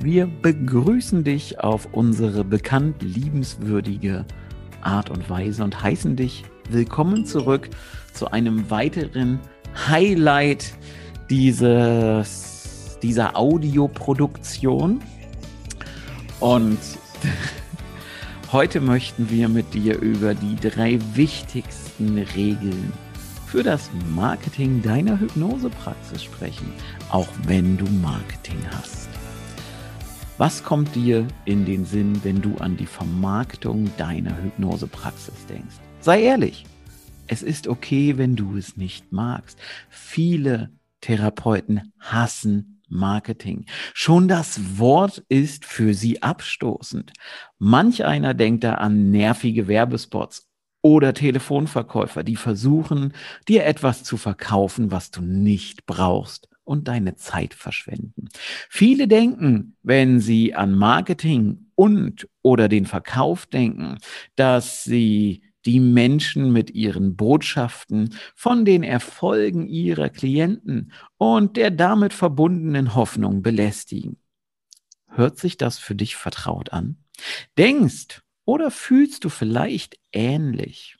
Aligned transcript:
wir 0.00 0.26
begrüßen 0.26 1.24
dich 1.24 1.60
auf 1.60 1.88
unsere 1.92 2.44
bekannt 2.44 3.02
liebenswürdige 3.02 4.24
Art 4.82 5.10
und 5.10 5.28
Weise 5.30 5.64
und 5.64 5.82
heißen 5.82 6.16
dich 6.16 6.44
willkommen 6.70 7.24
zurück 7.24 7.70
zu 8.12 8.30
einem 8.30 8.70
weiteren 8.70 9.40
Highlight 9.88 10.74
dieses, 11.30 12.98
dieser 13.02 13.36
Audioproduktion. 13.36 15.00
Und 16.40 16.78
heute 18.52 18.80
möchten 18.80 19.30
wir 19.30 19.48
mit 19.48 19.74
dir 19.74 19.98
über 19.98 20.34
die 20.34 20.56
drei 20.56 20.98
wichtigsten 21.14 22.18
Regeln 22.18 22.92
für 23.46 23.62
das 23.62 23.88
Marketing 24.14 24.82
deiner 24.82 25.18
Hypnosepraxis 25.18 26.24
sprechen, 26.24 26.72
auch 27.10 27.28
wenn 27.46 27.76
du 27.76 27.84
Marketing 27.86 28.58
hast. 28.76 29.03
Was 30.36 30.64
kommt 30.64 30.96
dir 30.96 31.28
in 31.44 31.64
den 31.64 31.84
Sinn, 31.84 32.24
wenn 32.24 32.42
du 32.42 32.56
an 32.56 32.76
die 32.76 32.86
Vermarktung 32.86 33.88
deiner 33.96 34.36
Hypnosepraxis 34.42 35.46
denkst? 35.46 35.76
Sei 36.00 36.22
ehrlich. 36.22 36.66
Es 37.28 37.44
ist 37.44 37.68
okay, 37.68 38.18
wenn 38.18 38.34
du 38.34 38.56
es 38.56 38.76
nicht 38.76 39.12
magst. 39.12 39.60
Viele 39.88 40.70
Therapeuten 41.00 41.92
hassen 42.00 42.82
Marketing. 42.88 43.66
Schon 43.94 44.26
das 44.26 44.76
Wort 44.76 45.22
ist 45.28 45.64
für 45.64 45.94
sie 45.94 46.20
abstoßend. 46.20 47.12
Manch 47.60 48.04
einer 48.04 48.34
denkt 48.34 48.64
da 48.64 48.74
an 48.74 49.12
nervige 49.12 49.68
Werbespots 49.68 50.48
oder 50.82 51.14
Telefonverkäufer, 51.14 52.24
die 52.24 52.36
versuchen, 52.36 53.14
dir 53.46 53.64
etwas 53.66 54.02
zu 54.02 54.16
verkaufen, 54.16 54.90
was 54.90 55.12
du 55.12 55.22
nicht 55.22 55.86
brauchst 55.86 56.48
und 56.64 56.88
deine 56.88 57.14
Zeit 57.16 57.54
verschwenden. 57.54 58.28
Viele 58.68 59.06
denken, 59.08 59.76
wenn 59.82 60.20
sie 60.20 60.54
an 60.54 60.74
Marketing 60.74 61.66
und 61.74 62.28
oder 62.42 62.68
den 62.68 62.86
Verkauf 62.86 63.46
denken, 63.46 63.98
dass 64.36 64.84
sie 64.84 65.42
die 65.66 65.80
Menschen 65.80 66.52
mit 66.52 66.70
ihren 66.70 67.16
Botschaften 67.16 68.14
von 68.34 68.64
den 68.64 68.82
Erfolgen 68.82 69.66
ihrer 69.66 70.10
Klienten 70.10 70.92
und 71.16 71.56
der 71.56 71.70
damit 71.70 72.12
verbundenen 72.12 72.94
Hoffnung 72.94 73.42
belästigen. 73.42 74.18
Hört 75.08 75.38
sich 75.38 75.56
das 75.56 75.78
für 75.78 75.94
dich 75.94 76.16
vertraut 76.16 76.72
an? 76.72 76.96
Denkst 77.56 78.22
oder 78.44 78.70
fühlst 78.70 79.24
du 79.24 79.28
vielleicht 79.28 79.96
ähnlich? 80.12 80.96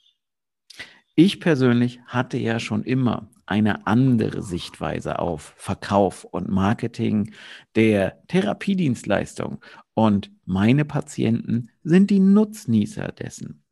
Ich 1.17 1.39
persönlich 1.39 2.01
hatte 2.07 2.39
ja 2.39 2.59
schon 2.59 2.83
immer 2.83 3.31
eine 3.47 3.87
andere 3.87 4.43
Sichtweise 4.43 5.21
auf 5.21 5.55
Verkauf 5.57 6.25
und 6.25 6.49
Marketing 6.49 7.33
der 7.77 8.21
Therapiedienstleistung. 8.27 9.65
Und 9.95 10.33
meine 10.45 10.85
Patienten 10.85 11.71
sind 11.85 12.11
die 12.11 12.19
Nutznießer 12.19 13.13
dessen. 13.13 13.63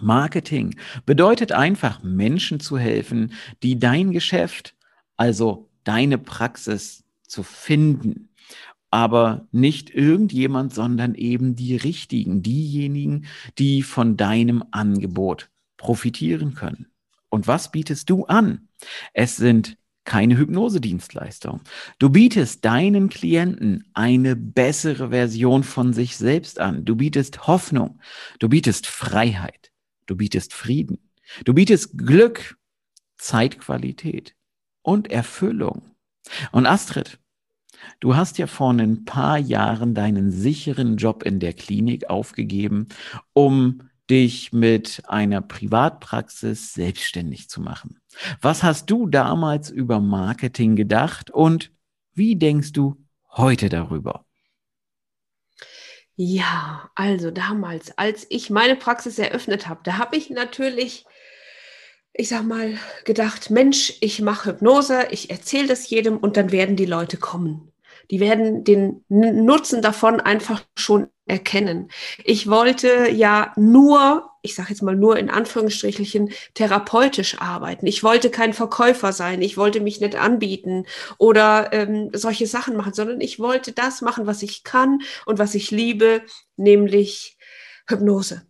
Marketing 0.00 0.76
bedeutet 1.04 1.52
einfach, 1.52 2.02
Menschen 2.02 2.58
zu 2.58 2.78
helfen, 2.78 3.34
die 3.62 3.78
dein 3.78 4.12
Geschäft, 4.12 4.74
also 5.18 5.68
deine 5.84 6.16
Praxis 6.16 7.04
zu 7.26 7.42
finden. 7.42 8.30
Aber 8.90 9.46
nicht 9.52 9.90
irgendjemand, 9.90 10.72
sondern 10.72 11.14
eben 11.14 11.54
die 11.54 11.76
richtigen, 11.76 12.42
diejenigen, 12.42 13.26
die 13.58 13.82
von 13.82 14.16
deinem 14.16 14.64
Angebot 14.70 15.50
profitieren 15.78 16.54
können. 16.54 16.92
Und 17.30 17.46
was 17.46 17.72
bietest 17.72 18.10
du 18.10 18.26
an? 18.26 18.68
Es 19.14 19.36
sind 19.36 19.78
keine 20.04 20.38
Hypnosedienstleistung. 20.38 21.60
Du 21.98 22.08
bietest 22.08 22.64
deinen 22.64 23.10
Klienten 23.10 23.90
eine 23.92 24.36
bessere 24.36 25.10
Version 25.10 25.62
von 25.62 25.92
sich 25.92 26.16
selbst 26.16 26.60
an. 26.60 26.86
Du 26.86 26.96
bietest 26.96 27.46
Hoffnung. 27.46 28.00
Du 28.38 28.48
bietest 28.48 28.86
Freiheit. 28.86 29.70
Du 30.06 30.16
bietest 30.16 30.54
Frieden. 30.54 31.10
Du 31.44 31.52
bietest 31.52 31.98
Glück, 31.98 32.56
Zeitqualität 33.18 34.34
und 34.80 35.10
Erfüllung. 35.10 35.82
Und 36.52 36.64
Astrid, 36.64 37.18
du 38.00 38.16
hast 38.16 38.38
ja 38.38 38.46
vor 38.46 38.72
ein 38.72 39.04
paar 39.04 39.38
Jahren 39.38 39.94
deinen 39.94 40.30
sicheren 40.30 40.96
Job 40.96 41.22
in 41.22 41.38
der 41.38 41.52
Klinik 41.52 42.08
aufgegeben, 42.08 42.88
um 43.34 43.87
dich 44.10 44.52
mit 44.52 45.02
einer 45.06 45.40
Privatpraxis 45.40 46.72
selbstständig 46.72 47.48
zu 47.48 47.60
machen. 47.60 48.00
Was 48.40 48.62
hast 48.62 48.90
du 48.90 49.06
damals 49.06 49.70
über 49.70 50.00
Marketing 50.00 50.76
gedacht 50.76 51.30
und 51.30 51.70
wie 52.14 52.36
denkst 52.36 52.72
du 52.72 52.96
heute 53.36 53.68
darüber? 53.68 54.24
Ja, 56.16 56.90
also 56.96 57.30
damals, 57.30 57.96
als 57.96 58.26
ich 58.28 58.50
meine 58.50 58.74
Praxis 58.74 59.20
eröffnet 59.20 59.68
habe, 59.68 59.82
da 59.84 59.98
habe 59.98 60.16
ich 60.16 60.30
natürlich, 60.30 61.04
ich 62.12 62.28
sag 62.28 62.44
mal, 62.44 62.76
gedacht, 63.04 63.50
Mensch, 63.50 63.94
ich 64.00 64.20
mache 64.20 64.50
Hypnose, 64.50 65.06
ich 65.12 65.30
erzähle 65.30 65.68
das 65.68 65.88
jedem 65.88 66.16
und 66.16 66.36
dann 66.36 66.50
werden 66.50 66.74
die 66.74 66.86
Leute 66.86 67.18
kommen. 67.18 67.70
Die 68.10 68.20
werden 68.20 68.64
den 68.64 69.04
Nutzen 69.08 69.82
davon 69.82 70.20
einfach 70.20 70.62
schon 70.76 71.08
erkennen. 71.26 71.90
Ich 72.24 72.48
wollte 72.48 73.10
ja 73.10 73.52
nur, 73.56 74.30
ich 74.42 74.54
sage 74.54 74.70
jetzt 74.70 74.82
mal 74.82 74.96
nur 74.96 75.18
in 75.18 75.28
Anführungsstrichelchen, 75.28 76.30
therapeutisch 76.54 77.40
arbeiten. 77.40 77.86
Ich 77.86 78.02
wollte 78.02 78.30
kein 78.30 78.54
Verkäufer 78.54 79.12
sein. 79.12 79.42
Ich 79.42 79.58
wollte 79.58 79.80
mich 79.80 80.00
nicht 80.00 80.16
anbieten 80.16 80.86
oder 81.18 81.72
ähm, 81.72 82.10
solche 82.14 82.46
Sachen 82.46 82.76
machen, 82.76 82.94
sondern 82.94 83.20
ich 83.20 83.38
wollte 83.38 83.72
das 83.72 84.00
machen, 84.00 84.26
was 84.26 84.42
ich 84.42 84.64
kann 84.64 85.00
und 85.26 85.38
was 85.38 85.54
ich 85.54 85.70
liebe, 85.70 86.22
nämlich 86.56 87.36
Hypnose 87.86 88.47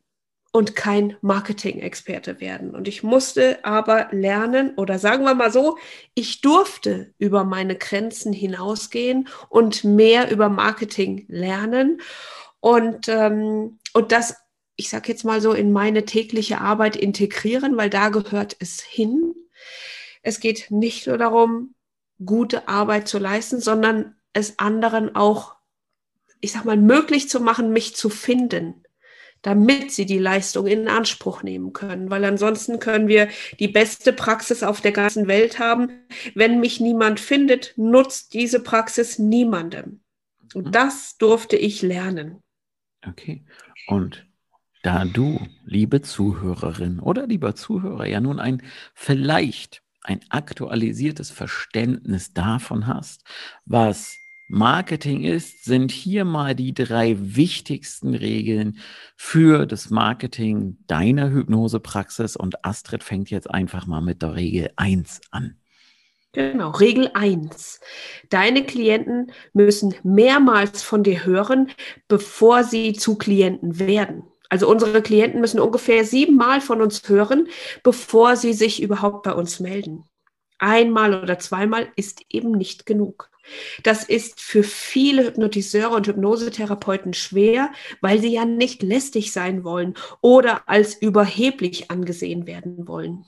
und 0.58 0.74
kein 0.74 1.16
Marketing-Experte 1.20 2.40
werden. 2.40 2.74
Und 2.74 2.88
ich 2.88 3.04
musste 3.04 3.64
aber 3.64 4.08
lernen, 4.10 4.74
oder 4.74 4.98
sagen 4.98 5.22
wir 5.22 5.36
mal 5.36 5.52
so, 5.52 5.78
ich 6.14 6.40
durfte 6.40 7.14
über 7.16 7.44
meine 7.44 7.76
Grenzen 7.76 8.32
hinausgehen 8.32 9.28
und 9.50 9.84
mehr 9.84 10.32
über 10.32 10.48
Marketing 10.48 11.26
lernen. 11.28 12.00
Und, 12.58 13.08
ähm, 13.08 13.78
und 13.92 14.10
das, 14.10 14.34
ich 14.74 14.88
sage 14.88 15.12
jetzt 15.12 15.22
mal 15.24 15.40
so, 15.40 15.52
in 15.52 15.70
meine 15.70 16.04
tägliche 16.06 16.60
Arbeit 16.60 16.96
integrieren, 16.96 17.76
weil 17.76 17.88
da 17.88 18.08
gehört 18.08 18.56
es 18.58 18.80
hin. 18.80 19.36
Es 20.22 20.40
geht 20.40 20.72
nicht 20.72 21.06
nur 21.06 21.18
darum, 21.18 21.76
gute 22.26 22.66
Arbeit 22.66 23.06
zu 23.06 23.18
leisten, 23.20 23.60
sondern 23.60 24.16
es 24.32 24.58
anderen 24.58 25.14
auch, 25.14 25.54
ich 26.40 26.50
sag 26.50 26.64
mal, 26.64 26.76
möglich 26.76 27.28
zu 27.28 27.38
machen, 27.38 27.72
mich 27.72 27.94
zu 27.94 28.10
finden 28.10 28.82
damit 29.42 29.92
sie 29.92 30.06
die 30.06 30.18
Leistung 30.18 30.66
in 30.66 30.88
Anspruch 30.88 31.42
nehmen 31.42 31.72
können. 31.72 32.10
Weil 32.10 32.24
ansonsten 32.24 32.78
können 32.78 33.08
wir 33.08 33.28
die 33.58 33.68
beste 33.68 34.12
Praxis 34.12 34.62
auf 34.62 34.80
der 34.80 34.92
ganzen 34.92 35.28
Welt 35.28 35.58
haben. 35.58 35.90
Wenn 36.34 36.60
mich 36.60 36.80
niemand 36.80 37.20
findet, 37.20 37.74
nutzt 37.76 38.34
diese 38.34 38.60
Praxis 38.60 39.18
niemandem. 39.18 40.00
Und 40.54 40.66
mhm. 40.66 40.72
das 40.72 41.16
durfte 41.18 41.56
ich 41.56 41.82
lernen. 41.82 42.40
Okay. 43.06 43.44
Und 43.86 44.26
da 44.82 45.04
du, 45.04 45.40
liebe 45.64 46.02
Zuhörerin 46.02 47.00
oder 47.00 47.26
lieber 47.26 47.54
Zuhörer, 47.54 48.06
ja 48.06 48.20
nun 48.20 48.38
ein 48.38 48.62
vielleicht 48.94 49.82
ein 50.02 50.20
aktualisiertes 50.30 51.30
Verständnis 51.30 52.32
davon 52.32 52.86
hast, 52.86 53.24
was 53.66 54.16
Marketing 54.48 55.24
ist, 55.24 55.64
sind 55.64 55.92
hier 55.92 56.24
mal 56.24 56.54
die 56.54 56.72
drei 56.72 57.16
wichtigsten 57.18 58.14
Regeln 58.14 58.78
für 59.14 59.66
das 59.66 59.90
Marketing 59.90 60.78
deiner 60.86 61.30
Hypnosepraxis. 61.30 62.34
Und 62.34 62.64
Astrid 62.64 63.04
fängt 63.04 63.30
jetzt 63.30 63.50
einfach 63.50 63.86
mal 63.86 64.00
mit 64.00 64.22
der 64.22 64.34
Regel 64.34 64.70
1 64.76 65.20
an. 65.30 65.56
Genau, 66.32 66.70
Regel 66.70 67.10
1. 67.12 67.80
Deine 68.30 68.64
Klienten 68.64 69.32
müssen 69.52 69.94
mehrmals 70.02 70.82
von 70.82 71.02
dir 71.02 71.26
hören, 71.26 71.70
bevor 72.06 72.64
sie 72.64 72.94
zu 72.94 73.16
Klienten 73.16 73.78
werden. 73.78 74.24
Also 74.48 74.68
unsere 74.68 75.02
Klienten 75.02 75.40
müssen 75.40 75.60
ungefähr 75.60 76.04
siebenmal 76.04 76.62
von 76.62 76.80
uns 76.80 77.06
hören, 77.06 77.48
bevor 77.82 78.36
sie 78.36 78.54
sich 78.54 78.82
überhaupt 78.82 79.24
bei 79.24 79.32
uns 79.34 79.60
melden. 79.60 80.04
Einmal 80.58 81.22
oder 81.22 81.38
zweimal 81.38 81.88
ist 81.96 82.22
eben 82.30 82.52
nicht 82.52 82.86
genug. 82.86 83.30
Das 83.82 84.04
ist 84.04 84.40
für 84.40 84.62
viele 84.62 85.24
Hypnotiseure 85.26 85.94
und 85.94 86.06
Hypnosetherapeuten 86.06 87.14
schwer, 87.14 87.70
weil 88.00 88.20
sie 88.20 88.32
ja 88.32 88.44
nicht 88.44 88.82
lästig 88.82 89.32
sein 89.32 89.64
wollen 89.64 89.94
oder 90.20 90.68
als 90.68 90.94
überheblich 90.94 91.90
angesehen 91.90 92.46
werden 92.46 92.88
wollen. 92.88 93.24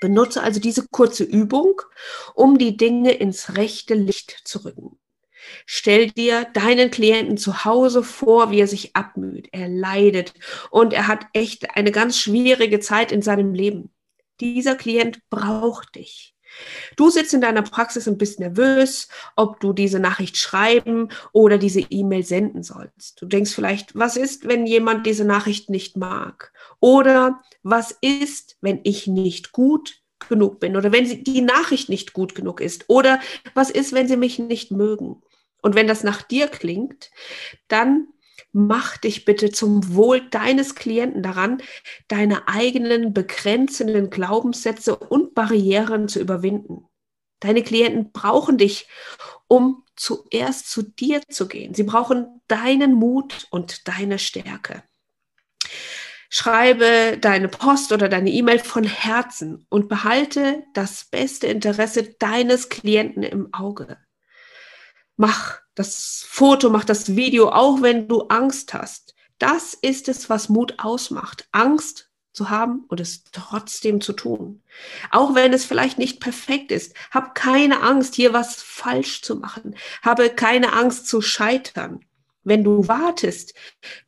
Benutze 0.00 0.42
also 0.42 0.58
diese 0.58 0.86
kurze 0.90 1.22
Übung, 1.22 1.80
um 2.34 2.58
die 2.58 2.76
Dinge 2.76 3.12
ins 3.12 3.56
rechte 3.56 3.94
Licht 3.94 4.40
zu 4.44 4.64
rücken. 4.64 4.98
Stell 5.66 6.10
dir 6.10 6.46
deinen 6.54 6.90
Klienten 6.90 7.36
zu 7.36 7.64
Hause 7.64 8.02
vor, 8.02 8.50
wie 8.50 8.60
er 8.60 8.66
sich 8.66 8.94
abmüht. 8.96 9.48
Er 9.52 9.68
leidet 9.68 10.34
und 10.70 10.92
er 10.92 11.08
hat 11.08 11.26
echt 11.32 11.76
eine 11.76 11.92
ganz 11.92 12.18
schwierige 12.18 12.80
Zeit 12.80 13.12
in 13.12 13.22
seinem 13.22 13.54
Leben. 13.54 13.92
Dieser 14.40 14.74
Klient 14.74 15.20
braucht 15.30 15.94
dich. 15.94 16.34
Du 16.96 17.10
sitzt 17.10 17.34
in 17.34 17.40
deiner 17.40 17.62
Praxis 17.62 18.06
und 18.06 18.18
bist 18.18 18.40
nervös, 18.40 19.08
ob 19.36 19.60
du 19.60 19.72
diese 19.72 19.98
Nachricht 19.98 20.36
schreiben 20.36 21.08
oder 21.32 21.58
diese 21.58 21.80
E-Mail 21.80 22.24
senden 22.24 22.62
sollst. 22.62 23.20
Du 23.20 23.26
denkst 23.26 23.52
vielleicht, 23.52 23.96
was 23.96 24.16
ist, 24.16 24.46
wenn 24.46 24.66
jemand 24.66 25.06
diese 25.06 25.24
Nachricht 25.24 25.70
nicht 25.70 25.96
mag? 25.96 26.52
Oder 26.80 27.40
was 27.62 27.96
ist, 28.00 28.56
wenn 28.60 28.80
ich 28.84 29.06
nicht 29.06 29.52
gut 29.52 30.00
genug 30.28 30.60
bin? 30.60 30.76
Oder 30.76 30.92
wenn 30.92 31.24
die 31.24 31.42
Nachricht 31.42 31.88
nicht 31.88 32.12
gut 32.12 32.34
genug 32.34 32.60
ist? 32.60 32.84
Oder 32.88 33.20
was 33.54 33.70
ist, 33.70 33.92
wenn 33.92 34.08
sie 34.08 34.16
mich 34.16 34.38
nicht 34.38 34.70
mögen? 34.70 35.22
Und 35.62 35.74
wenn 35.74 35.86
das 35.86 36.02
nach 36.04 36.22
dir 36.22 36.48
klingt, 36.48 37.10
dann 37.68 38.08
mach 38.52 38.96
dich 38.98 39.24
bitte 39.24 39.50
zum 39.50 39.94
Wohl 39.94 40.28
deines 40.28 40.74
Klienten 40.74 41.22
daran, 41.22 41.62
deine 42.08 42.48
eigenen 42.48 43.12
begrenzenden 43.12 44.10
Glaubenssätze 44.10 44.96
und 44.96 45.34
Barrieren 45.34 46.08
zu 46.08 46.20
überwinden. 46.20 46.86
Deine 47.40 47.62
Klienten 47.62 48.12
brauchen 48.12 48.58
dich, 48.58 48.86
um 49.48 49.84
zuerst 49.96 50.70
zu 50.70 50.82
dir 50.82 51.22
zu 51.28 51.48
gehen. 51.48 51.74
Sie 51.74 51.82
brauchen 51.82 52.40
deinen 52.46 52.94
Mut 52.94 53.48
und 53.50 53.88
deine 53.88 54.18
Stärke. 54.18 54.84
Schreibe 56.30 57.18
deine 57.20 57.48
Post 57.48 57.92
oder 57.92 58.08
deine 58.08 58.30
E-Mail 58.30 58.58
von 58.58 58.84
Herzen 58.84 59.66
und 59.68 59.88
behalte 59.88 60.64
das 60.72 61.04
beste 61.04 61.46
Interesse 61.46 62.14
deines 62.18 62.68
Klienten 62.68 63.22
im 63.22 63.52
Auge. 63.52 63.98
Mach 65.16 65.60
das 65.74 66.24
Foto, 66.28 66.70
mach 66.70 66.84
das 66.84 67.16
Video, 67.16 67.50
auch 67.50 67.82
wenn 67.82 68.08
du 68.08 68.22
Angst 68.28 68.74
hast. 68.74 69.14
Das 69.38 69.74
ist 69.74 70.08
es, 70.08 70.30
was 70.30 70.48
Mut 70.48 70.74
ausmacht. 70.78 71.48
Angst 71.52 72.10
zu 72.32 72.50
haben 72.50 72.84
und 72.88 73.00
es 73.00 73.24
trotzdem 73.32 74.00
zu 74.00 74.12
tun. 74.12 74.62
Auch 75.10 75.34
wenn 75.34 75.52
es 75.52 75.64
vielleicht 75.64 75.98
nicht 75.98 76.20
perfekt 76.20 76.72
ist. 76.72 76.94
Hab 77.10 77.34
keine 77.34 77.82
Angst, 77.82 78.14
hier 78.14 78.32
was 78.32 78.62
falsch 78.62 79.22
zu 79.22 79.36
machen. 79.36 79.76
Habe 80.02 80.30
keine 80.30 80.72
Angst 80.72 81.08
zu 81.08 81.20
scheitern. 81.20 82.04
Wenn 82.44 82.64
du 82.64 82.88
wartest, 82.88 83.54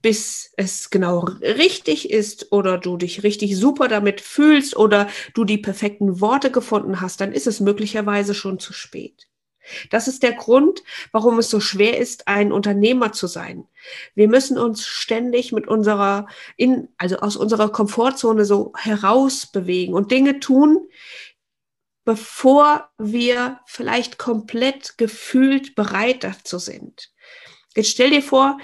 bis 0.03 0.53
es 0.57 0.91
genau 0.91 1.21
richtig 1.41 2.11
ist 2.11 2.51
oder 2.51 2.79
du 2.79 2.97
dich 2.97 3.23
richtig 3.23 3.57
super 3.57 3.87
damit 3.87 4.21
fühlst 4.21 4.77
oder 4.77 5.09
du 5.35 5.45
die 5.45 5.59
perfekten 5.59 6.21
Worte 6.21 6.51
gefunden 6.51 7.01
hast, 7.01 7.21
dann 7.21 7.33
ist 7.33 7.47
es 7.47 7.61
möglicherweise 7.61 8.35
schon 8.35 8.59
zu 8.59 8.73
spät. 8.73 9.29
Das 9.91 10.09
ist 10.09 10.23
der 10.23 10.33
Grund, 10.33 10.83
warum 11.13 11.39
es 11.39 11.51
so 11.51 11.61
schwer 11.61 11.99
ist, 11.99 12.29
ein 12.29 12.53
Unternehmer 12.53 13.13
zu 13.13 13.27
sein. 13.27 13.67
Wir 14.15 14.29
müssen 14.29 14.59
uns 14.59 14.87
ständig 14.87 15.53
mit 15.53 15.69
unserer, 15.69 16.27
in, 16.57 16.89
also 16.99 17.17
aus 17.17 17.37
unserer 17.37 17.71
Komfortzone 17.71 18.45
so 18.45 18.73
herausbewegen 18.77 19.95
und 19.95 20.11
Dinge 20.11 20.41
tun, 20.41 20.89
bevor 22.05 22.91
wir 22.99 23.61
vielleicht 23.67 24.19
komplett 24.19 24.99
gefühlt 24.99 25.75
bereit 25.75 26.23
dazu 26.23 26.59
sind. 26.59 27.13
Jetzt 27.75 27.91
stell 27.91 28.11
dir 28.11 28.23
vor, 28.23 28.59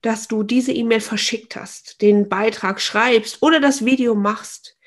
dass 0.00 0.28
du 0.28 0.44
diese 0.44 0.72
E-Mail 0.72 1.00
verschickt 1.00 1.56
hast, 1.56 2.00
den 2.02 2.28
Beitrag 2.28 2.80
schreibst 2.80 3.42
oder 3.42 3.60
das 3.60 3.84
Video 3.84 4.14
machst. 4.14 4.77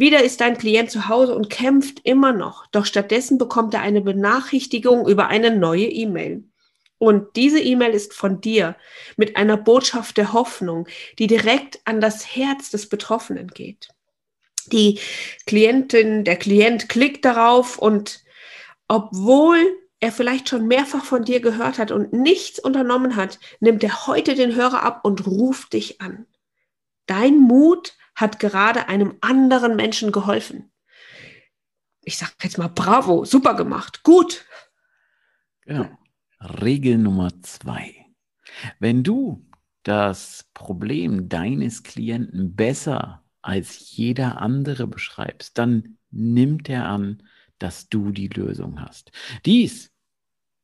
Wieder 0.00 0.24
ist 0.24 0.40
dein 0.40 0.56
Klient 0.56 0.90
zu 0.90 1.08
Hause 1.08 1.34
und 1.34 1.50
kämpft 1.50 2.00
immer 2.04 2.32
noch, 2.32 2.64
doch 2.68 2.86
stattdessen 2.86 3.36
bekommt 3.36 3.74
er 3.74 3.82
eine 3.82 4.00
Benachrichtigung 4.00 5.06
über 5.06 5.26
eine 5.26 5.54
neue 5.54 5.84
E-Mail. 5.84 6.42
Und 6.96 7.36
diese 7.36 7.60
E-Mail 7.60 7.90
ist 7.92 8.14
von 8.14 8.40
dir 8.40 8.76
mit 9.18 9.36
einer 9.36 9.58
Botschaft 9.58 10.16
der 10.16 10.32
Hoffnung, 10.32 10.88
die 11.18 11.26
direkt 11.26 11.80
an 11.84 12.00
das 12.00 12.34
Herz 12.34 12.70
des 12.70 12.88
Betroffenen 12.88 13.48
geht. 13.48 13.90
Die 14.72 14.98
Klientin, 15.44 16.24
der 16.24 16.36
Klient 16.36 16.88
klickt 16.88 17.26
darauf 17.26 17.76
und 17.76 18.24
obwohl 18.88 19.58
er 20.00 20.12
vielleicht 20.12 20.48
schon 20.48 20.66
mehrfach 20.66 21.04
von 21.04 21.26
dir 21.26 21.40
gehört 21.40 21.78
hat 21.78 21.90
und 21.90 22.14
nichts 22.14 22.58
unternommen 22.58 23.16
hat, 23.16 23.38
nimmt 23.60 23.84
er 23.84 24.06
heute 24.06 24.34
den 24.34 24.54
Hörer 24.54 24.82
ab 24.82 25.00
und 25.02 25.26
ruft 25.26 25.74
dich 25.74 26.00
an. 26.00 26.24
Dein 27.04 27.36
Mut 27.38 27.92
hat 28.14 28.38
gerade 28.38 28.88
einem 28.88 29.16
anderen 29.20 29.76
Menschen 29.76 30.12
geholfen. 30.12 30.70
Ich 32.02 32.16
sage 32.18 32.32
jetzt 32.42 32.58
mal, 32.58 32.68
bravo, 32.68 33.24
super 33.24 33.54
gemacht, 33.54 34.02
gut. 34.02 34.44
Genau. 35.62 35.88
Regel 36.40 36.98
Nummer 36.98 37.30
zwei. 37.42 37.94
Wenn 38.78 39.02
du 39.02 39.46
das 39.82 40.48
Problem 40.54 41.28
deines 41.28 41.82
Klienten 41.82 42.54
besser 42.54 43.24
als 43.42 43.96
jeder 43.96 44.40
andere 44.40 44.86
beschreibst, 44.86 45.56
dann 45.58 45.98
nimmt 46.10 46.68
er 46.68 46.86
an, 46.86 47.22
dass 47.58 47.88
du 47.88 48.10
die 48.10 48.28
Lösung 48.28 48.80
hast. 48.80 49.12
Dies 49.44 49.92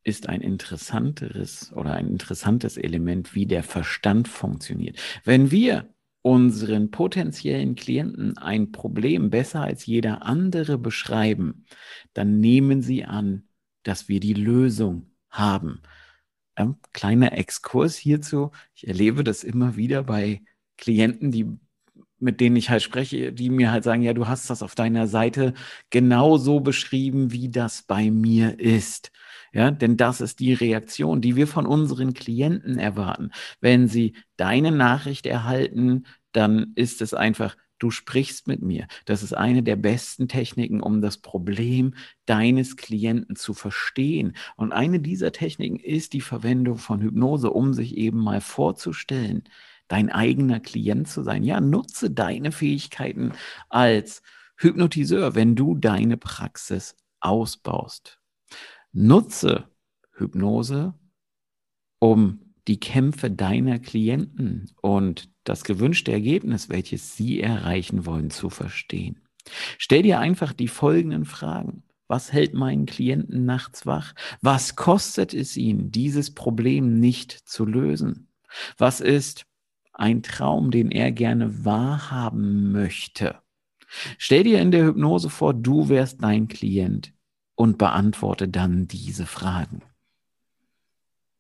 ist 0.02 0.28
ein 0.28 0.40
interessanteres 0.40 1.72
oder 1.72 1.94
ein 1.94 2.08
interessantes 2.08 2.76
Element, 2.76 3.34
wie 3.34 3.46
der 3.46 3.62
Verstand 3.62 4.28
funktioniert. 4.28 4.98
Wenn 5.24 5.50
wir 5.50 5.92
unseren 6.26 6.90
potenziellen 6.90 7.76
Klienten 7.76 8.36
ein 8.36 8.72
Problem 8.72 9.30
besser 9.30 9.60
als 9.60 9.86
jeder 9.86 10.22
andere 10.26 10.76
beschreiben, 10.76 11.66
dann 12.14 12.40
nehmen 12.40 12.82
sie 12.82 13.04
an, 13.04 13.46
dass 13.84 14.08
wir 14.08 14.18
die 14.18 14.34
Lösung 14.34 15.12
haben. 15.30 15.82
Ähm, 16.56 16.78
kleiner 16.92 17.32
Exkurs 17.38 17.94
hierzu. 17.96 18.50
Ich 18.74 18.88
erlebe 18.88 19.22
das 19.22 19.44
immer 19.44 19.76
wieder 19.76 20.02
bei 20.02 20.42
Klienten, 20.76 21.30
die 21.30 21.46
mit 22.18 22.40
denen 22.40 22.56
ich 22.56 22.70
halt 22.70 22.82
spreche, 22.82 23.32
die 23.32 23.50
mir 23.50 23.70
halt 23.72 23.84
sagen, 23.84 24.02
ja, 24.02 24.12
du 24.14 24.26
hast 24.28 24.48
das 24.50 24.62
auf 24.62 24.74
deiner 24.74 25.06
Seite 25.06 25.54
genau 25.90 26.38
so 26.38 26.60
beschrieben, 26.60 27.32
wie 27.32 27.48
das 27.50 27.82
bei 27.82 28.10
mir 28.10 28.58
ist. 28.58 29.12
Ja, 29.52 29.70
denn 29.70 29.96
das 29.96 30.20
ist 30.20 30.40
die 30.40 30.52
Reaktion, 30.52 31.20
die 31.20 31.36
wir 31.36 31.46
von 31.46 31.66
unseren 31.66 32.14
Klienten 32.14 32.78
erwarten. 32.78 33.30
Wenn 33.60 33.88
sie 33.88 34.14
deine 34.36 34.70
Nachricht 34.70 35.26
erhalten, 35.26 36.04
dann 36.32 36.72
ist 36.74 37.00
es 37.00 37.14
einfach, 37.14 37.56
du 37.78 37.90
sprichst 37.90 38.48
mit 38.48 38.62
mir. 38.62 38.86
Das 39.04 39.22
ist 39.22 39.34
eine 39.34 39.62
der 39.62 39.76
besten 39.76 40.28
Techniken, 40.28 40.80
um 40.82 41.00
das 41.00 41.18
Problem 41.18 41.94
deines 42.26 42.76
Klienten 42.76 43.36
zu 43.36 43.54
verstehen. 43.54 44.36
Und 44.56 44.72
eine 44.72 45.00
dieser 45.00 45.32
Techniken 45.32 45.78
ist 45.78 46.12
die 46.12 46.20
Verwendung 46.20 46.78
von 46.78 47.00
Hypnose, 47.00 47.50
um 47.50 47.72
sich 47.72 47.96
eben 47.96 48.18
mal 48.18 48.40
vorzustellen, 48.40 49.44
dein 49.88 50.10
eigener 50.10 50.60
Klient 50.60 51.08
zu 51.08 51.22
sein. 51.22 51.42
Ja, 51.44 51.60
nutze 51.60 52.10
deine 52.10 52.52
Fähigkeiten 52.52 53.32
als 53.68 54.22
Hypnotiseur, 54.56 55.34
wenn 55.34 55.54
du 55.54 55.74
deine 55.74 56.16
Praxis 56.16 56.96
ausbaust. 57.20 58.20
Nutze 58.92 59.68
Hypnose, 60.12 60.94
um 61.98 62.54
die 62.68 62.80
Kämpfe 62.80 63.30
deiner 63.30 63.78
Klienten 63.78 64.70
und 64.80 65.30
das 65.44 65.62
gewünschte 65.64 66.12
Ergebnis, 66.12 66.68
welches 66.68 67.16
sie 67.16 67.40
erreichen 67.40 68.06
wollen, 68.06 68.30
zu 68.30 68.50
verstehen. 68.50 69.20
Stell 69.78 70.02
dir 70.02 70.18
einfach 70.18 70.52
die 70.52 70.68
folgenden 70.68 71.24
Fragen. 71.24 71.84
Was 72.08 72.32
hält 72.32 72.54
meinen 72.54 72.86
Klienten 72.86 73.44
nachts 73.44 73.86
wach? 73.86 74.14
Was 74.40 74.76
kostet 74.76 75.34
es 75.34 75.56
ihn, 75.56 75.90
dieses 75.90 76.34
Problem 76.34 76.98
nicht 76.98 77.32
zu 77.32 77.64
lösen? 77.64 78.28
Was 78.78 79.00
ist 79.00 79.46
ein 79.98 80.22
Traum, 80.22 80.70
den 80.70 80.90
er 80.90 81.10
gerne 81.10 81.64
wahrhaben 81.64 82.72
möchte? 82.72 83.40
Stell 84.18 84.44
dir 84.44 84.60
in 84.60 84.70
der 84.70 84.84
Hypnose 84.84 85.30
vor, 85.30 85.54
du 85.54 85.88
wärst 85.88 86.22
dein 86.22 86.48
Klient 86.48 87.12
und 87.54 87.78
beantworte 87.78 88.48
dann 88.48 88.86
diese 88.88 89.26
Fragen. 89.26 89.82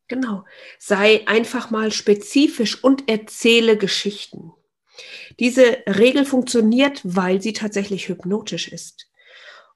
Genau. 0.08 0.44
Sei 0.78 1.26
einfach 1.26 1.70
mal 1.70 1.92
spezifisch 1.92 2.82
und 2.82 3.08
erzähle 3.08 3.76
Geschichten. 3.76 4.52
Diese 5.40 5.78
Regel 5.86 6.24
funktioniert, 6.24 7.00
weil 7.04 7.42
sie 7.42 7.52
tatsächlich 7.52 8.08
hypnotisch 8.08 8.68
ist. 8.68 9.10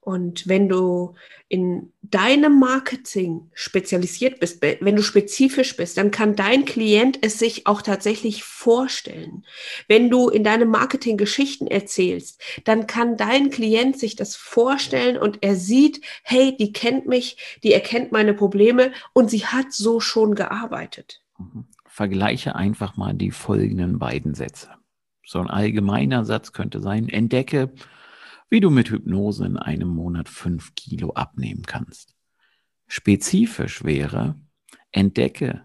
Und 0.03 0.49
wenn 0.49 0.69
du 0.69 1.15
in 1.49 1.93
deinem 2.01 2.59
Marketing 2.59 3.51
spezialisiert 3.53 4.41
bist, 4.41 4.63
wenn 4.63 4.97
du 4.97 5.03
spezifisch 5.03 5.77
bist, 5.77 5.99
dann 5.99 6.11
kann 6.11 6.35
dein 6.35 6.65
Klient 6.65 7.19
es 7.21 7.39
sich 7.39 7.67
auch 7.67 7.83
tatsächlich 7.83 8.43
vorstellen. 8.43 9.45
Wenn 9.89 10.09
du 10.09 10.31
in 10.31 10.43
deinem 10.43 10.71
Marketing 10.71 11.19
Geschichten 11.19 11.67
erzählst, 11.67 12.41
dann 12.65 12.87
kann 12.87 13.19
dein 13.19 13.51
Klient 13.51 13.99
sich 13.99 14.17
das 14.17 14.37
vorstellen 14.37 15.19
und 15.19 15.39
er 15.43 15.55
sieht, 15.55 16.01
hey, 16.23 16.57
die 16.57 16.73
kennt 16.73 17.07
mich, 17.07 17.59
die 17.63 17.75
erkennt 17.75 18.11
meine 18.11 18.33
Probleme 18.33 18.93
und 19.13 19.29
sie 19.31 19.45
hat 19.45 19.73
so 19.73 20.01
schon 20.01 20.35
gearbeitet. 20.35 21.21
Mhm. 21.39 21.67
Vergleiche 21.85 22.55
einfach 22.55 22.97
mal 22.97 23.13
die 23.13 23.33
folgenden 23.33 23.99
beiden 23.99 24.35
Sätze. 24.35 24.71
So 25.27 25.41
ein 25.41 25.51
allgemeiner 25.51 26.25
Satz 26.25 26.53
könnte 26.53 26.81
sein, 26.81 27.09
entdecke, 27.09 27.71
wie 28.51 28.61
du 28.61 28.69
mit 28.69 28.91
Hypnose 28.91 29.47
in 29.47 29.57
einem 29.57 29.89
Monat 29.89 30.29
fünf 30.29 30.75
Kilo 30.75 31.13
abnehmen 31.13 31.63
kannst. 31.63 32.15
Spezifisch 32.89 33.85
wäre, 33.85 34.35
entdecke, 34.91 35.65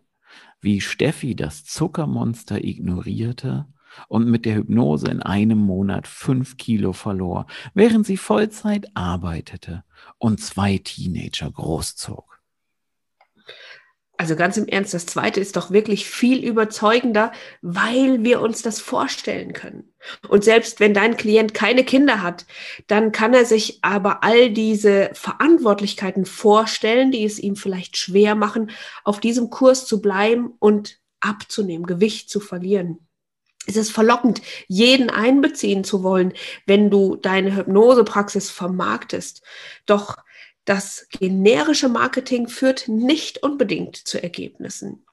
wie 0.61 0.79
Steffi 0.79 1.35
das 1.35 1.65
Zuckermonster 1.65 2.63
ignorierte 2.63 3.65
und 4.07 4.29
mit 4.29 4.45
der 4.45 4.55
Hypnose 4.55 5.07
in 5.07 5.21
einem 5.21 5.57
Monat 5.57 6.07
fünf 6.07 6.57
Kilo 6.57 6.93
verlor, 6.93 7.47
während 7.73 8.05
sie 8.05 8.17
Vollzeit 8.17 8.95
arbeitete 8.95 9.83
und 10.19 10.39
zwei 10.39 10.77
Teenager 10.77 11.49
großzog. 11.49 12.34
Also 14.17 14.36
ganz 14.38 14.55
im 14.55 14.67
Ernst, 14.67 14.93
das 14.93 15.05
zweite 15.05 15.41
ist 15.41 15.57
doch 15.57 15.72
wirklich 15.72 16.07
viel 16.07 16.43
überzeugender, 16.43 17.34
weil 17.62 18.24
wir 18.24 18.39
uns 18.39 18.62
das 18.62 18.79
vorstellen 18.79 19.51
können. 19.51 19.93
Und 20.29 20.43
selbst 20.43 20.79
wenn 20.79 20.93
dein 20.93 21.17
Klient 21.17 21.53
keine 21.53 21.84
Kinder 21.84 22.22
hat, 22.22 22.45
dann 22.88 23.12
kann 23.12 23.34
er 23.34 23.43
sich 23.45 23.79
aber 23.81 24.24
all 24.24 24.51
diese 24.51 25.10
Verantwortlichkeiten 25.13 26.25
vorstellen, 26.25 27.12
die 27.12 27.25
es 27.25 27.39
ihm 27.39 27.57
vielleicht 27.57 27.98
schwer 27.98 28.36
machen, 28.36 28.72
auf 29.03 29.19
diesem 29.19 29.50
Kurs 29.50 29.86
zu 29.86 30.01
bleiben 30.01 30.53
und 30.60 31.00
abzunehmen, 31.19 31.86
Gewicht 31.86 32.29
zu 32.29 32.39
verlieren. 32.39 33.00
Es 33.67 33.75
ist 33.75 33.91
verlockend, 33.91 34.41
jeden 34.67 35.10
einbeziehen 35.10 35.84
zu 35.84 36.03
wollen, 36.03 36.34
wenn 36.65 36.89
du 36.89 37.15
deine 37.15 37.55
Hypnosepraxis 37.55 38.51
vermarktest. 38.51 39.41
Doch 39.86 40.17
das 40.65 41.07
generische 41.10 41.89
Marketing 41.89 42.48
führt 42.48 42.88
nicht 42.88 43.43
unbedingt 43.43 43.95
zu 43.95 44.22
Ergebnissen. 44.22 45.05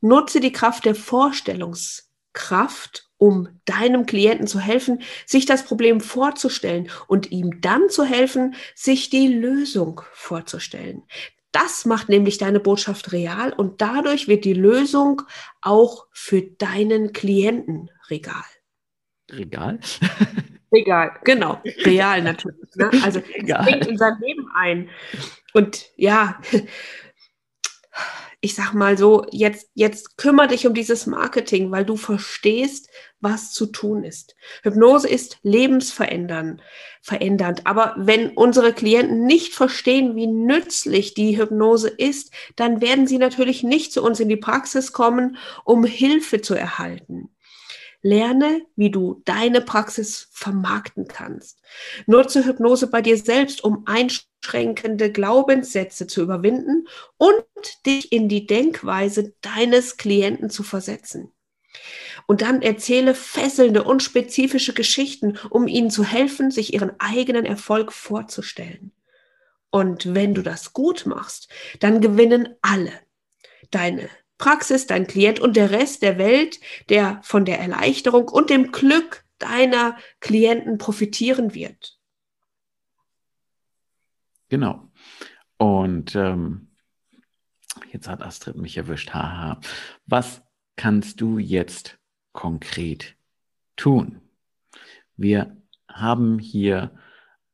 Nutze 0.00 0.40
die 0.40 0.52
Kraft 0.52 0.84
der 0.84 0.94
Vorstellungskraft, 0.94 3.10
um 3.18 3.60
deinem 3.64 4.06
Klienten 4.06 4.46
zu 4.46 4.60
helfen, 4.60 5.02
sich 5.26 5.46
das 5.46 5.64
Problem 5.64 6.00
vorzustellen 6.00 6.90
und 7.06 7.32
ihm 7.32 7.60
dann 7.60 7.88
zu 7.88 8.04
helfen, 8.04 8.54
sich 8.74 9.10
die 9.10 9.28
Lösung 9.28 10.02
vorzustellen. 10.12 11.02
Das 11.50 11.84
macht 11.84 12.08
nämlich 12.08 12.38
deine 12.38 12.60
Botschaft 12.60 13.12
real 13.12 13.52
und 13.52 13.80
dadurch 13.80 14.26
wird 14.26 14.44
die 14.44 14.54
Lösung 14.54 15.22
auch 15.60 16.06
für 16.10 16.42
deinen 16.42 17.12
Klienten 17.12 17.90
regal. 18.10 18.42
Regal? 19.30 19.78
Egal, 20.74 21.12
genau. 21.24 21.62
Real 21.84 22.20
natürlich. 22.22 22.74
Ne? 22.74 22.90
Also 23.02 23.20
es 23.34 23.64
bringt 23.64 23.86
in 23.86 23.96
sein 23.96 24.14
Leben 24.20 24.48
ein. 24.54 24.90
Und 25.52 25.90
ja, 25.96 26.40
ich 28.40 28.54
sag 28.54 28.74
mal 28.74 28.98
so, 28.98 29.24
jetzt, 29.30 29.70
jetzt 29.74 30.18
kümmere 30.18 30.48
dich 30.48 30.66
um 30.66 30.74
dieses 30.74 31.06
Marketing, 31.06 31.70
weil 31.70 31.86
du 31.86 31.96
verstehst, 31.96 32.90
was 33.20 33.52
zu 33.52 33.66
tun 33.66 34.04
ist. 34.04 34.34
Hypnose 34.62 35.08
ist 35.08 35.38
lebensverändernd, 35.42 36.60
verändernd. 37.00 37.66
Aber 37.66 37.94
wenn 37.96 38.32
unsere 38.32 38.74
Klienten 38.74 39.24
nicht 39.24 39.54
verstehen, 39.54 40.14
wie 40.14 40.26
nützlich 40.26 41.14
die 41.14 41.38
Hypnose 41.38 41.88
ist, 41.88 42.34
dann 42.56 42.82
werden 42.82 43.06
sie 43.06 43.16
natürlich 43.16 43.62
nicht 43.62 43.92
zu 43.92 44.02
uns 44.02 44.20
in 44.20 44.28
die 44.28 44.36
Praxis 44.36 44.92
kommen, 44.92 45.38
um 45.64 45.84
Hilfe 45.84 46.42
zu 46.42 46.54
erhalten. 46.54 47.33
Lerne, 48.04 48.60
wie 48.76 48.90
du 48.90 49.22
deine 49.24 49.62
Praxis 49.62 50.28
vermarkten 50.30 51.08
kannst. 51.08 51.62
Nutze 52.06 52.44
Hypnose 52.44 52.88
bei 52.88 53.00
dir 53.00 53.16
selbst, 53.16 53.64
um 53.64 53.84
einschränkende 53.86 55.10
Glaubenssätze 55.10 56.06
zu 56.06 56.20
überwinden 56.20 56.86
und 57.16 57.46
dich 57.86 58.12
in 58.12 58.28
die 58.28 58.46
Denkweise 58.46 59.32
deines 59.40 59.96
Klienten 59.96 60.50
zu 60.50 60.62
versetzen. 60.62 61.32
Und 62.26 62.42
dann 62.42 62.60
erzähle 62.60 63.14
fesselnde 63.14 63.84
und 63.84 64.02
spezifische 64.02 64.74
Geschichten, 64.74 65.38
um 65.48 65.66
ihnen 65.66 65.90
zu 65.90 66.04
helfen, 66.04 66.50
sich 66.50 66.74
ihren 66.74 66.92
eigenen 67.00 67.46
Erfolg 67.46 67.90
vorzustellen. 67.90 68.92
Und 69.70 70.14
wenn 70.14 70.34
du 70.34 70.42
das 70.42 70.74
gut 70.74 71.06
machst, 71.06 71.48
dann 71.80 72.02
gewinnen 72.02 72.54
alle. 72.60 72.92
Deine 73.70 74.10
Praxis, 74.38 74.86
dein 74.86 75.06
Klient 75.06 75.40
und 75.40 75.56
der 75.56 75.70
Rest 75.70 76.02
der 76.02 76.18
Welt, 76.18 76.60
der 76.88 77.20
von 77.22 77.44
der 77.44 77.60
Erleichterung 77.60 78.28
und 78.28 78.50
dem 78.50 78.72
Glück 78.72 79.24
deiner 79.38 79.96
Klienten 80.20 80.78
profitieren 80.78 81.54
wird. 81.54 81.98
Genau. 84.48 84.90
Und 85.56 86.14
ähm, 86.14 86.68
jetzt 87.92 88.08
hat 88.08 88.22
Astrid 88.22 88.56
mich 88.56 88.76
erwischt. 88.76 89.12
Haha. 89.14 89.60
Was 90.06 90.42
kannst 90.76 91.20
du 91.20 91.38
jetzt 91.38 91.98
konkret 92.32 93.16
tun? 93.76 94.20
Wir 95.16 95.56
haben 95.88 96.38
hier 96.38 96.98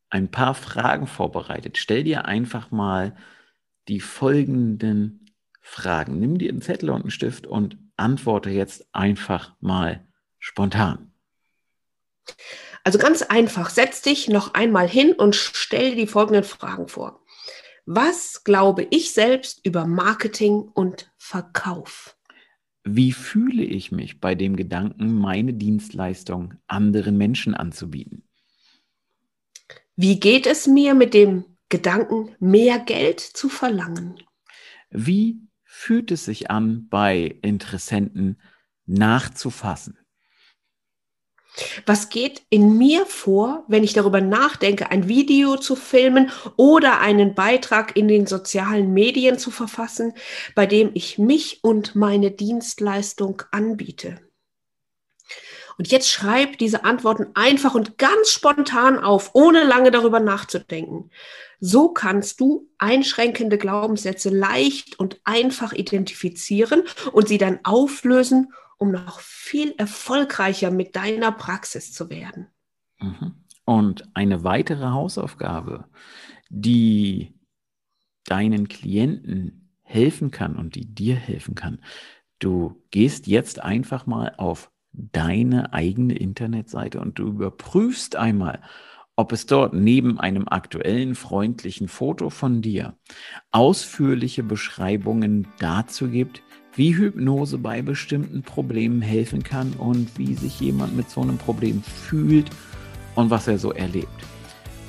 ein 0.09 0.29
paar 0.29 0.55
Fragen 0.55 1.07
vorbereitet. 1.07 1.77
Stell 1.77 2.03
dir 2.03 2.25
einfach 2.25 2.71
mal 2.71 3.15
die 3.87 3.99
folgenden 3.99 5.30
Fragen. 5.61 6.19
Nimm 6.19 6.37
dir 6.37 6.49
einen 6.49 6.61
Zettel 6.61 6.89
und 6.89 7.03
einen 7.03 7.11
Stift 7.11 7.47
und 7.47 7.77
antworte 7.95 8.49
jetzt 8.49 8.87
einfach 8.93 9.55
mal 9.59 10.05
spontan. 10.39 11.13
Also 12.83 12.97
ganz 12.97 13.21
einfach, 13.21 13.69
setz 13.69 14.01
dich 14.01 14.27
noch 14.27 14.53
einmal 14.53 14.89
hin 14.89 15.13
und 15.13 15.35
stell 15.35 15.91
dir 15.91 15.97
die 15.97 16.07
folgenden 16.07 16.43
Fragen 16.43 16.87
vor. 16.87 17.23
Was 17.85 18.43
glaube 18.43 18.87
ich 18.89 19.13
selbst 19.13 19.65
über 19.65 19.85
Marketing 19.85 20.61
und 20.73 21.11
Verkauf? 21.17 22.17
Wie 22.83 23.11
fühle 23.11 23.63
ich 23.63 23.91
mich 23.91 24.19
bei 24.19 24.33
dem 24.33 24.55
Gedanken, 24.55 25.13
meine 25.13 25.53
Dienstleistung 25.53 26.55
anderen 26.67 27.17
Menschen 27.17 27.53
anzubieten? 27.53 28.27
Wie 29.95 30.19
geht 30.19 30.47
es 30.47 30.65
mir 30.65 30.95
mit 30.95 31.13
dem 31.13 31.45
Gedanken, 31.69 32.35
mehr 32.39 32.79
Geld 32.79 33.19
zu 33.19 33.49
verlangen? 33.49 34.23
Wie 34.89 35.41
fühlt 35.81 36.11
es 36.11 36.25
sich 36.25 36.51
an, 36.51 36.87
bei 36.89 37.39
Interessenten 37.41 38.39
nachzufassen? 38.85 39.97
Was 41.85 42.09
geht 42.09 42.43
in 42.49 42.77
mir 42.77 43.05
vor, 43.07 43.65
wenn 43.67 43.83
ich 43.83 43.93
darüber 43.93 44.21
nachdenke, 44.21 44.91
ein 44.91 45.07
Video 45.07 45.57
zu 45.57 45.75
filmen 45.75 46.31
oder 46.55 46.99
einen 47.01 47.33
Beitrag 47.33 47.97
in 47.97 48.07
den 48.07 48.25
sozialen 48.27 48.93
Medien 48.93 49.37
zu 49.37 49.51
verfassen, 49.51 50.13
bei 50.55 50.65
dem 50.65 50.91
ich 50.93 51.17
mich 51.17 51.59
und 51.63 51.95
meine 51.95 52.31
Dienstleistung 52.31 53.41
anbiete? 53.51 54.30
Und 55.81 55.87
jetzt 55.87 56.11
schreib 56.11 56.59
diese 56.59 56.83
Antworten 56.83 57.31
einfach 57.33 57.73
und 57.73 57.97
ganz 57.97 58.29
spontan 58.29 58.99
auf, 58.99 59.31
ohne 59.33 59.63
lange 59.63 59.89
darüber 59.89 60.19
nachzudenken. 60.19 61.09
So 61.59 61.89
kannst 61.89 62.39
du 62.39 62.69
einschränkende 62.77 63.57
Glaubenssätze 63.57 64.29
leicht 64.29 64.99
und 64.99 65.19
einfach 65.23 65.73
identifizieren 65.73 66.83
und 67.13 67.27
sie 67.27 67.39
dann 67.39 67.61
auflösen, 67.63 68.53
um 68.77 68.91
noch 68.91 69.21
viel 69.21 69.73
erfolgreicher 69.79 70.69
mit 70.69 70.95
deiner 70.95 71.31
Praxis 71.31 71.91
zu 71.91 72.11
werden. 72.11 72.45
Mhm. 72.99 73.33
Und 73.65 74.07
eine 74.13 74.43
weitere 74.43 74.85
Hausaufgabe, 74.85 75.85
die 76.49 77.33
deinen 78.25 78.67
Klienten 78.67 79.73
helfen 79.81 80.29
kann 80.29 80.57
und 80.57 80.75
die 80.75 80.85
dir 80.85 81.15
helfen 81.15 81.55
kann. 81.55 81.83
Du 82.37 82.83
gehst 82.91 83.25
jetzt 83.25 83.63
einfach 83.63 84.05
mal 84.05 84.35
auf 84.37 84.70
deine 84.93 85.73
eigene 85.73 86.15
Internetseite 86.15 86.99
und 86.99 87.19
du 87.19 87.27
überprüfst 87.27 88.15
einmal, 88.15 88.61
ob 89.15 89.31
es 89.31 89.45
dort 89.45 89.73
neben 89.73 90.19
einem 90.19 90.47
aktuellen 90.47 91.15
freundlichen 91.15 91.87
Foto 91.87 92.29
von 92.29 92.61
dir 92.61 92.95
ausführliche 93.51 94.43
Beschreibungen 94.43 95.47
dazu 95.59 96.07
gibt, 96.07 96.41
wie 96.73 96.95
Hypnose 96.95 97.57
bei 97.57 97.81
bestimmten 97.81 98.43
Problemen 98.43 99.01
helfen 99.01 99.43
kann 99.43 99.73
und 99.73 100.17
wie 100.17 100.35
sich 100.35 100.59
jemand 100.59 100.95
mit 100.95 101.09
so 101.09 101.21
einem 101.21 101.37
Problem 101.37 101.83
fühlt 101.83 102.49
und 103.15 103.29
was 103.29 103.47
er 103.47 103.57
so 103.57 103.73
erlebt. 103.73 104.07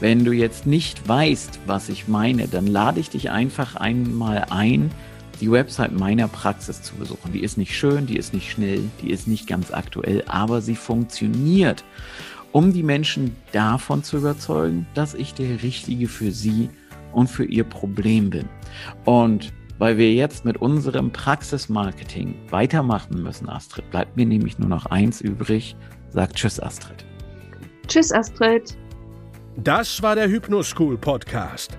Wenn 0.00 0.25
du 0.25 0.32
jetzt 0.32 0.66
nicht 0.66 1.06
weißt, 1.09 1.61
was 1.66 1.88
ich 1.88 2.09
meine, 2.09 2.49
dann 2.49 2.66
lade 2.66 3.00
ich 3.00 3.11
dich 3.11 3.30
einfach 3.30 3.76
einmal 3.76 4.47
ein, 4.50 4.90
die 5.40 5.50
Website 5.50 5.92
meiner 5.92 6.28
Praxis 6.28 6.82
zu 6.82 6.94
besuchen. 6.94 7.32
Die 7.32 7.42
ist 7.42 7.56
nicht 7.58 7.76
schön, 7.76 8.06
die 8.06 8.16
ist 8.16 8.32
nicht 8.34 8.50
schnell, 8.50 8.82
die 9.00 9.10
ist 9.10 9.26
nicht 9.26 9.46
ganz 9.46 9.72
aktuell, 9.72 10.22
aber 10.26 10.60
sie 10.60 10.76
funktioniert. 10.76 11.84
um 12.52 12.72
die 12.72 12.82
Menschen 12.82 13.34
davon 13.52 14.04
zu 14.04 14.18
überzeugen, 14.18 14.86
dass 14.94 15.14
ich 15.14 15.34
der 15.34 15.62
Richtige 15.62 16.06
für 16.06 16.30
sie 16.30 16.68
und 17.12 17.28
für 17.28 17.44
ihr 17.44 17.64
Problem 17.64 18.30
bin. 18.30 18.48
Und 19.04 19.52
weil 19.78 19.96
wir 19.96 20.12
jetzt 20.12 20.44
mit 20.44 20.58
unserem 20.58 21.10
Praxismarketing 21.10 22.34
weitermachen 22.50 23.22
müssen, 23.22 23.48
Astrid, 23.48 23.90
bleibt 23.90 24.16
mir 24.16 24.26
nämlich 24.26 24.58
nur 24.58 24.68
noch 24.68 24.86
eins 24.86 25.20
übrig. 25.20 25.74
Sag 26.10 26.34
Tschüss, 26.34 26.60
Astrid. 26.60 27.04
Tschüss, 27.88 28.12
Astrid. 28.12 28.76
Das 29.56 30.02
war 30.02 30.14
der 30.14 30.28
Hypnoschool 30.28 30.96
Podcast. 30.98 31.78